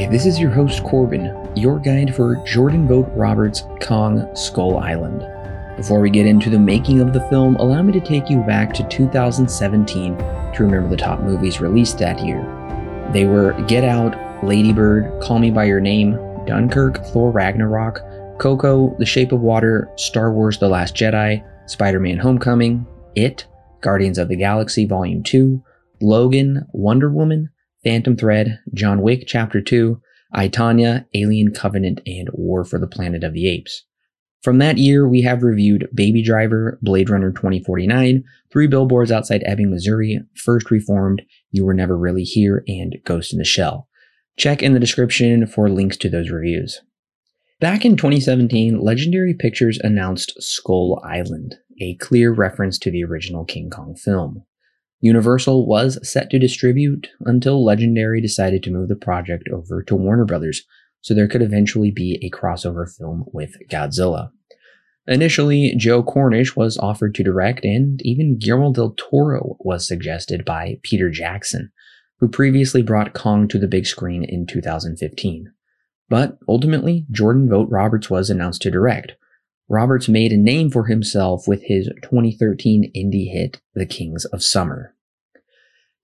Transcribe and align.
Hi, 0.00 0.06
this 0.06 0.24
is 0.24 0.40
your 0.40 0.50
host 0.50 0.82
Corbin, 0.82 1.36
your 1.54 1.78
guide 1.78 2.16
for 2.16 2.42
Jordan 2.46 2.88
Vogt 2.88 3.10
Roberts' 3.14 3.64
Kong 3.82 4.34
Skull 4.34 4.78
Island. 4.78 5.26
Before 5.76 6.00
we 6.00 6.08
get 6.08 6.24
into 6.24 6.48
the 6.48 6.58
making 6.58 7.02
of 7.02 7.12
the 7.12 7.20
film, 7.28 7.56
allow 7.56 7.82
me 7.82 7.92
to 7.92 8.00
take 8.00 8.30
you 8.30 8.38
back 8.44 8.72
to 8.72 8.88
2017 8.88 10.16
to 10.16 10.52
remember 10.60 10.88
the 10.88 10.96
top 10.96 11.20
movies 11.20 11.60
released 11.60 11.98
that 11.98 12.24
year. 12.24 12.40
They 13.12 13.26
were 13.26 13.52
Get 13.68 13.84
Out, 13.84 14.16
Ladybird, 14.42 15.20
Call 15.20 15.38
Me 15.38 15.50
By 15.50 15.64
Your 15.64 15.80
Name, 15.80 16.12
Dunkirk, 16.46 17.04
Thor 17.08 17.30
Ragnarok, 17.30 18.00
Coco, 18.38 18.96
The 18.98 19.04
Shape 19.04 19.32
of 19.32 19.42
Water, 19.42 19.90
Star 19.96 20.32
Wars 20.32 20.58
The 20.58 20.70
Last 20.70 20.94
Jedi, 20.94 21.44
Spider 21.66 22.00
Man 22.00 22.16
Homecoming, 22.16 22.86
It, 23.16 23.46
Guardians 23.82 24.16
of 24.16 24.28
the 24.28 24.36
Galaxy 24.36 24.86
Volume 24.86 25.22
2, 25.22 25.62
Logan, 26.00 26.66
Wonder 26.72 27.10
Woman, 27.10 27.50
Phantom 27.84 28.16
Thread, 28.16 28.58
John 28.74 29.00
Wick 29.00 29.24
Chapter 29.26 29.60
2, 29.60 30.00
I, 30.32 30.48
Tonya, 30.48 31.06
Alien 31.14 31.52
Covenant, 31.52 32.00
and 32.06 32.28
War 32.32 32.64
for 32.64 32.78
the 32.78 32.86
Planet 32.86 33.24
of 33.24 33.32
the 33.32 33.48
Apes. 33.48 33.84
From 34.42 34.58
that 34.58 34.78
year, 34.78 35.06
we 35.06 35.22
have 35.22 35.42
reviewed 35.42 35.88
Baby 35.94 36.22
Driver, 36.22 36.78
Blade 36.82 37.10
Runner 37.10 37.30
2049, 37.30 38.24
Three 38.50 38.66
Billboards 38.66 39.12
Outside 39.12 39.42
Ebbing, 39.44 39.70
Missouri, 39.70 40.20
First 40.34 40.70
Reformed, 40.70 41.22
You 41.50 41.64
Were 41.64 41.74
Never 41.74 41.96
Really 41.96 42.22
Here, 42.24 42.64
and 42.66 42.96
Ghost 43.04 43.32
in 43.32 43.38
the 43.38 43.44
Shell. 43.44 43.86
Check 44.38 44.62
in 44.62 44.72
the 44.72 44.80
description 44.80 45.46
for 45.46 45.68
links 45.68 45.98
to 45.98 46.08
those 46.08 46.30
reviews. 46.30 46.80
Back 47.60 47.84
in 47.84 47.96
2017, 47.96 48.80
Legendary 48.80 49.34
Pictures 49.34 49.78
announced 49.84 50.32
Skull 50.42 51.02
Island, 51.04 51.56
a 51.78 51.96
clear 51.96 52.32
reference 52.32 52.78
to 52.78 52.90
the 52.90 53.04
original 53.04 53.44
King 53.44 53.68
Kong 53.68 53.94
film. 53.94 54.46
Universal 55.00 55.66
was 55.66 55.98
set 56.08 56.28
to 56.30 56.38
distribute 56.38 57.08
until 57.24 57.64
Legendary 57.64 58.20
decided 58.20 58.62
to 58.62 58.70
move 58.70 58.88
the 58.88 58.96
project 58.96 59.48
over 59.50 59.82
to 59.82 59.96
Warner 59.96 60.26
Brothers, 60.26 60.62
so 61.00 61.14
there 61.14 61.28
could 61.28 61.42
eventually 61.42 61.90
be 61.90 62.18
a 62.22 62.36
crossover 62.36 62.86
film 62.88 63.24
with 63.32 63.56
Godzilla. 63.70 64.30
Initially, 65.06 65.74
Joe 65.76 66.02
Cornish 66.02 66.54
was 66.54 66.76
offered 66.78 67.14
to 67.14 67.24
direct, 67.24 67.64
and 67.64 68.00
even 68.02 68.38
Guillermo 68.38 68.72
del 68.72 68.94
Toro 68.96 69.56
was 69.60 69.88
suggested 69.88 70.44
by 70.44 70.78
Peter 70.82 71.10
Jackson, 71.10 71.72
who 72.18 72.28
previously 72.28 72.82
brought 72.82 73.14
Kong 73.14 73.48
to 73.48 73.58
the 73.58 73.66
big 73.66 73.86
screen 73.86 74.22
in 74.22 74.46
2015. 74.46 75.52
But 76.10 76.38
ultimately, 76.46 77.06
Jordan 77.10 77.48
Vogt 77.48 77.70
Roberts 77.70 78.10
was 78.10 78.28
announced 78.28 78.62
to 78.62 78.70
direct. 78.70 79.16
Roberts 79.68 80.08
made 80.08 80.32
a 80.32 80.36
name 80.36 80.70
for 80.70 80.84
himself 80.84 81.48
with 81.48 81.62
his 81.62 81.88
2013 82.02 82.92
indie 82.94 83.32
hit, 83.32 83.60
The 83.74 83.86
Kings 83.86 84.24
of 84.26 84.42
Summer. 84.42 84.94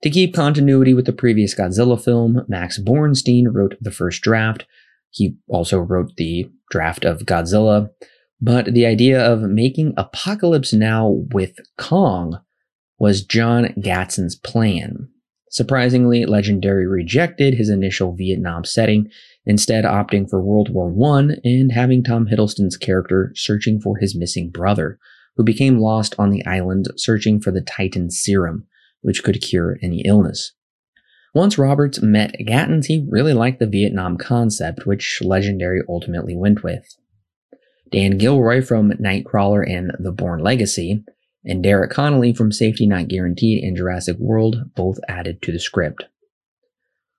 To 0.02 0.10
keep 0.10 0.34
continuity 0.34 0.94
with 0.94 1.06
the 1.06 1.12
previous 1.12 1.54
Godzilla 1.54 2.02
film, 2.02 2.42
Max 2.48 2.78
Borenstein 2.78 3.46
wrote 3.52 3.76
the 3.80 3.90
first 3.90 4.22
draft. 4.22 4.66
He 5.10 5.36
also 5.48 5.78
wrote 5.78 6.16
the 6.16 6.50
draft 6.70 7.04
of 7.04 7.20
Godzilla. 7.20 7.88
But 8.40 8.66
the 8.66 8.84
idea 8.84 9.24
of 9.24 9.40
making 9.40 9.94
Apocalypse 9.96 10.72
Now 10.72 11.22
with 11.32 11.56
Kong 11.78 12.40
was 12.98 13.24
John 13.24 13.72
Gatins' 13.80 14.36
plan. 14.36 15.08
Surprisingly, 15.50 16.26
Legendary 16.26 16.86
rejected 16.86 17.54
his 17.54 17.70
initial 17.70 18.14
Vietnam 18.14 18.64
setting 18.64 19.08
instead 19.46 19.84
opting 19.84 20.28
for 20.28 20.42
World 20.42 20.68
War 20.70 20.92
I 21.16 21.36
and 21.44 21.72
having 21.72 22.02
Tom 22.02 22.26
Hiddleston's 22.26 22.76
character 22.76 23.32
searching 23.34 23.80
for 23.80 23.96
his 23.96 24.14
missing 24.14 24.50
brother, 24.50 24.98
who 25.36 25.44
became 25.44 25.78
lost 25.78 26.14
on 26.18 26.30
the 26.30 26.44
island 26.44 26.88
searching 26.96 27.40
for 27.40 27.52
the 27.52 27.62
Titan 27.62 28.10
serum, 28.10 28.66
which 29.06 29.22
could 29.22 29.40
cure 29.40 29.78
any 29.80 30.00
illness. 30.00 30.52
Once 31.32 31.56
Roberts 31.56 32.02
met 32.02 32.34
Gatins, 32.44 32.86
he 32.86 33.06
really 33.08 33.32
liked 33.32 33.60
the 33.60 33.66
Vietnam 33.68 34.18
concept, 34.18 34.84
which 34.84 35.20
Legendary 35.22 35.80
ultimately 35.88 36.34
went 36.34 36.64
with. 36.64 36.96
Dan 37.92 38.18
Gilroy 38.18 38.62
from 38.62 38.90
Nightcrawler 38.94 39.64
and 39.64 39.92
The 40.00 40.10
Bourne 40.10 40.40
Legacy, 40.40 41.04
and 41.44 41.62
Derek 41.62 41.92
Connolly 41.92 42.32
from 42.32 42.50
Safety 42.50 42.84
Not 42.84 43.06
Guaranteed 43.06 43.62
and 43.62 43.76
Jurassic 43.76 44.16
World 44.18 44.74
both 44.74 44.98
added 45.08 45.40
to 45.42 45.52
the 45.52 45.60
script. 45.60 46.06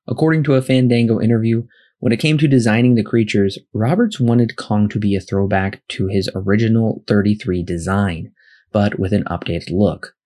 According 0.09 0.43
to 0.43 0.55
a 0.55 0.61
Fandango 0.61 1.21
interview, 1.21 1.67
when 1.99 2.11
it 2.11 2.19
came 2.19 2.37
to 2.39 2.49
designing 2.49 2.95
the 2.95 3.03
creatures, 3.03 3.57
Roberts 3.71 4.19
wanted 4.19 4.57
Kong 4.57 4.89
to 4.89 4.99
be 4.99 5.15
a 5.15 5.21
throwback 5.21 5.87
to 5.87 6.07
his 6.07 6.29
original 6.35 7.05
33 7.07 7.63
design, 7.63 8.33
but 8.73 8.99
with 8.99 9.13
an 9.13 9.23
updated 9.23 9.71
look. 9.71 10.16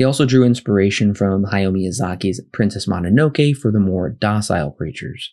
He 0.00 0.04
also 0.04 0.24
drew 0.24 0.44
inspiration 0.44 1.12
from 1.12 1.44
Hayao 1.44 1.76
Miyazaki's 1.76 2.40
Princess 2.54 2.86
Mononoke 2.86 3.54
for 3.54 3.70
the 3.70 3.78
more 3.78 4.08
docile 4.08 4.70
creatures. 4.70 5.30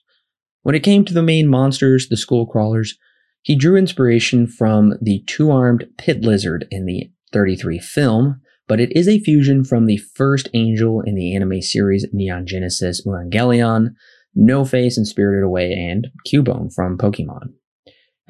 When 0.64 0.76
it 0.76 0.84
came 0.84 1.06
to 1.06 1.14
the 1.14 1.24
main 1.24 1.48
monsters, 1.48 2.10
the 2.10 2.18
Skull 2.18 2.46
Crawlers, 2.46 2.98
he 3.42 3.56
drew 3.56 3.78
inspiration 3.78 4.46
from 4.46 4.96
the 5.02 5.24
two 5.26 5.52
armed 5.52 5.88
pit 5.98 6.20
lizard 6.20 6.68
in 6.70 6.86
the 6.86 7.10
33 7.32 7.80
film, 7.80 8.42
but 8.68 8.82
it 8.82 8.94
is 8.94 9.08
a 9.08 9.22
fusion 9.22 9.64
from 9.64 9.86
the 9.86 10.02
first 10.16 10.50
angel 10.54 11.00
in 11.00 11.16
the 11.16 11.34
anime 11.34 11.62
series 11.62 12.06
Neon 12.12 12.46
Genesis 12.46 13.08
Evangelion, 13.08 13.92
no 14.36 14.66
Face 14.66 14.98
and 14.98 15.08
Spirited 15.08 15.46
Away, 15.46 15.72
and 15.72 16.10
Cubone 16.28 16.74
from 16.76 16.98
Pokemon. 16.98 17.54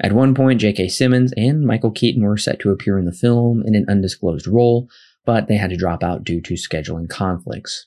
At 0.00 0.12
one 0.12 0.36
point, 0.36 0.60
J.K. 0.60 0.86
Simmons 0.86 1.32
and 1.36 1.66
Michael 1.66 1.90
Keaton 1.90 2.22
were 2.22 2.36
set 2.36 2.60
to 2.60 2.70
appear 2.70 2.96
in 2.96 3.06
the 3.06 3.12
film 3.12 3.64
in 3.66 3.74
an 3.74 3.86
undisclosed 3.88 4.46
role, 4.46 4.88
but 5.24 5.46
they 5.46 5.56
had 5.56 5.70
to 5.70 5.76
drop 5.76 6.02
out 6.02 6.24
due 6.24 6.40
to 6.42 6.54
scheduling 6.54 7.08
conflicts. 7.08 7.86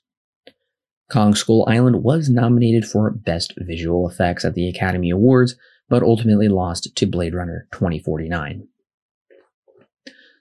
Kong 1.11 1.35
Skull 1.35 1.65
Island 1.67 2.03
was 2.03 2.29
nominated 2.29 2.85
for 2.85 3.11
Best 3.11 3.53
Visual 3.57 4.09
Effects 4.09 4.45
at 4.45 4.53
the 4.53 4.69
Academy 4.69 5.09
Awards, 5.09 5.55
but 5.89 6.03
ultimately 6.03 6.47
lost 6.47 6.95
to 6.95 7.05
Blade 7.05 7.33
Runner 7.33 7.67
2049. 7.73 8.67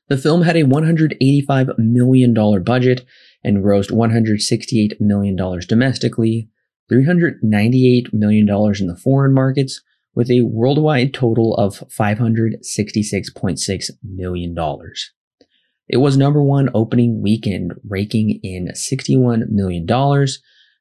The 0.08 0.16
film 0.16 0.42
had 0.42 0.56
a 0.56 0.64
$185 0.64 1.78
million 1.78 2.34
budget 2.62 3.04
and 3.42 3.64
grossed 3.64 3.90
$168 3.90 5.00
million 5.00 5.36
domestically, 5.68 6.48
$398 6.90 8.12
million 8.12 8.48
in 8.48 8.86
the 8.86 9.00
foreign 9.02 9.32
markets, 9.32 9.80
with 10.14 10.30
a 10.30 10.42
worldwide 10.42 11.14
total 11.14 11.54
of 11.54 11.84
$566.6 11.96 13.90
million. 14.02 14.54
It 15.92 15.96
was 15.96 16.16
number 16.16 16.40
one 16.40 16.70
opening 16.72 17.20
weekend, 17.20 17.72
raking 17.82 18.38
in 18.44 18.68
$61 18.68 19.48
million, 19.48 19.84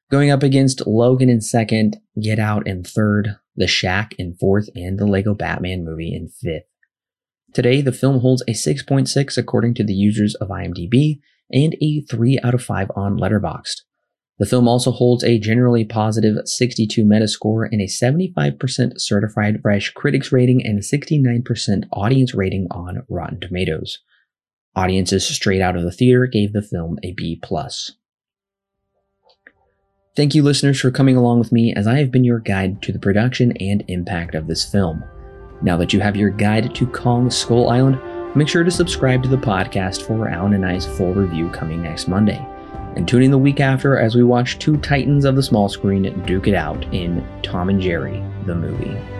going 0.08 0.30
up 0.30 0.44
against 0.44 0.86
Logan 0.86 1.28
in 1.28 1.40
second, 1.40 1.96
Get 2.22 2.38
Out 2.38 2.68
in 2.68 2.84
third, 2.84 3.36
The 3.56 3.66
Shack 3.66 4.14
in 4.18 4.34
fourth, 4.34 4.68
and 4.76 5.00
the 5.00 5.06
Lego 5.06 5.34
Batman 5.34 5.84
movie 5.84 6.14
in 6.14 6.28
fifth. 6.28 6.62
Today, 7.52 7.80
the 7.80 7.90
film 7.90 8.20
holds 8.20 8.42
a 8.42 8.52
6.6 8.52 9.36
according 9.36 9.74
to 9.74 9.82
the 9.82 9.94
users 9.94 10.36
of 10.36 10.46
IMDb 10.46 11.18
and 11.50 11.74
a 11.82 12.02
3 12.02 12.38
out 12.44 12.54
of 12.54 12.62
5 12.62 12.92
on 12.94 13.18
Letterboxd. 13.18 13.80
The 14.38 14.46
film 14.46 14.68
also 14.68 14.92
holds 14.92 15.24
a 15.24 15.40
generally 15.40 15.84
positive 15.84 16.36
62 16.44 17.04
Metascore 17.04 17.68
and 17.68 17.80
a 17.80 17.86
75% 17.86 18.92
certified 18.98 19.60
fresh 19.60 19.90
critics 19.90 20.30
rating 20.30 20.64
and 20.64 20.82
69% 20.82 21.88
audience 21.92 22.32
rating 22.32 22.68
on 22.70 23.02
Rotten 23.08 23.40
Tomatoes. 23.40 23.98
Audiences 24.76 25.26
straight 25.26 25.60
out 25.60 25.76
of 25.76 25.82
the 25.82 25.90
theater 25.90 26.26
gave 26.26 26.52
the 26.52 26.62
film 26.62 26.98
a 27.02 27.12
B+. 27.12 27.40
Thank 30.16 30.34
you 30.34 30.42
listeners 30.42 30.80
for 30.80 30.90
coming 30.90 31.16
along 31.16 31.38
with 31.38 31.52
me 31.52 31.74
as 31.74 31.86
I 31.86 31.98
have 31.98 32.10
been 32.10 32.24
your 32.24 32.40
guide 32.40 32.82
to 32.82 32.92
the 32.92 32.98
production 32.98 33.56
and 33.58 33.84
impact 33.88 34.34
of 34.34 34.46
this 34.46 34.64
film. 34.64 35.02
Now 35.62 35.76
that 35.76 35.92
you 35.92 36.00
have 36.00 36.16
your 36.16 36.30
guide 36.30 36.74
to 36.74 36.86
Kong 36.86 37.30
Skull 37.30 37.68
Island, 37.68 37.98
make 38.36 38.48
sure 38.48 38.64
to 38.64 38.70
subscribe 38.70 39.22
to 39.22 39.28
the 39.28 39.36
podcast 39.36 40.02
for 40.02 40.28
Alan 40.28 40.54
and 40.54 40.64
I's 40.64 40.86
full 40.86 41.14
review 41.14 41.50
coming 41.50 41.82
next 41.82 42.08
Monday 42.08 42.44
and 42.96 43.06
tune 43.06 43.22
in 43.22 43.30
the 43.30 43.38
week 43.38 43.60
after 43.60 43.98
as 43.98 44.14
we 44.14 44.22
watch 44.22 44.58
two 44.58 44.76
titans 44.78 45.24
of 45.24 45.36
the 45.36 45.42
small 45.42 45.68
screen 45.68 46.02
duke 46.26 46.48
it 46.48 46.54
out 46.54 46.82
in 46.92 47.26
Tom 47.42 47.68
and 47.68 47.80
Jerry, 47.80 48.22
the 48.46 48.54
movie. 48.54 49.19